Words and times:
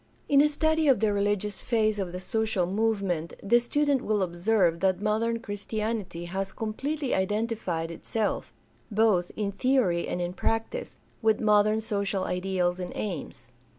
In 0.27 0.41
a 0.41 0.49
study 0.49 0.87
of 0.87 0.99
the 0.99 1.13
religious 1.13 1.61
phase 1.61 1.99
of 1.99 2.11
the 2.11 2.19
social 2.19 2.65
movement 2.65 3.33
the 3.43 3.59
student 3.59 4.01
will 4.01 4.23
observe 4.23 4.79
that 4.79 4.99
modern 4.99 5.37
Christianity 5.37 6.25
has 6.25 6.51
com 6.51 6.73
pletely 6.73 7.13
identified 7.13 7.91
itself, 7.91 8.51
both 8.89 9.31
in 9.35 9.51
theory 9.51 10.07
and 10.07 10.19
in 10.19 10.33
practice, 10.33 10.97
with 11.21 11.39
modern 11.39 11.81
social 11.81 12.23
ideals 12.23 12.79
and 12.79 12.91
aims. 12.95 13.51